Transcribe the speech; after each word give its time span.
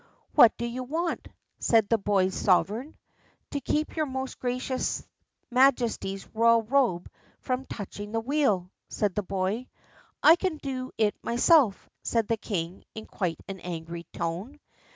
"What 0.33 0.57
do 0.57 0.65
you 0.65 0.83
want?" 0.83 1.27
said 1.59 1.87
the 1.87 1.99
boy's 1.99 2.33
sovereign. 2.33 2.97
"To 3.51 3.59
keep 3.59 3.95
your 3.95 4.07
most 4.07 4.39
gracious 4.39 5.05
Majesty's 5.51 6.27
royal 6.33 6.63
robe 6.63 7.07
from 7.39 7.67
touching 7.67 8.11
the 8.11 8.19
wheel," 8.19 8.71
said 8.89 9.13
the 9.13 9.21
boy. 9.21 9.67
"I 10.23 10.37
can 10.37 10.57
do 10.57 10.89
it 10.97 11.13
myself," 11.21 11.87
said 12.01 12.27
the 12.29 12.37
king, 12.37 12.83
in 12.95 13.05
quite 13.05 13.41
an 13.47 13.59
angry 13.59 14.07
tone. 14.11 14.59